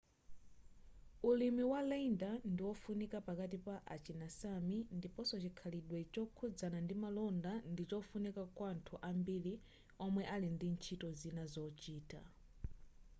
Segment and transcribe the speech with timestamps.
[1.29, 8.43] ulimi wa reindeer ndi ofunika pakati pa achina sámi ndiponso chikhalidwe chokhuzana ndi malonda ndichofunika
[8.55, 9.53] kwa anthu ambiri
[10.05, 12.21] omwe ali ndi ntchito zina zochita